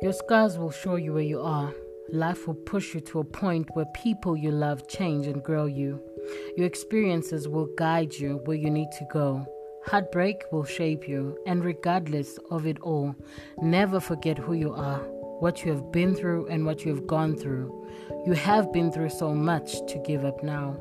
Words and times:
Your 0.00 0.12
scars 0.12 0.56
will 0.56 0.70
show 0.70 0.94
you 0.94 1.14
where 1.14 1.22
you 1.22 1.40
are. 1.40 1.74
Life 2.12 2.46
will 2.46 2.54
push 2.54 2.94
you 2.94 3.00
to 3.00 3.18
a 3.18 3.24
point 3.24 3.68
where 3.74 3.86
people 3.94 4.36
you 4.36 4.52
love 4.52 4.86
change 4.86 5.26
and 5.26 5.42
grow 5.42 5.66
you. 5.66 6.00
Your 6.56 6.66
experiences 6.66 7.48
will 7.48 7.68
guide 7.76 8.14
you 8.14 8.40
where 8.44 8.56
you 8.56 8.70
need 8.70 8.92
to 8.98 9.04
go. 9.12 9.44
Heartbreak 9.86 10.44
will 10.52 10.64
shape 10.64 11.08
you, 11.08 11.36
and 11.46 11.64
regardless 11.64 12.38
of 12.48 12.64
it 12.64 12.78
all, 12.80 13.12
never 13.60 13.98
forget 13.98 14.38
who 14.38 14.52
you 14.52 14.72
are, 14.72 15.00
what 15.40 15.64
you 15.64 15.72
have 15.72 15.90
been 15.90 16.14
through, 16.14 16.46
and 16.46 16.64
what 16.64 16.84
you 16.84 16.94
have 16.94 17.08
gone 17.08 17.36
through. 17.36 17.88
You 18.24 18.34
have 18.34 18.72
been 18.72 18.92
through 18.92 19.10
so 19.10 19.34
much 19.34 19.84
to 19.88 19.98
give 20.06 20.24
up 20.24 20.44
now. 20.44 20.76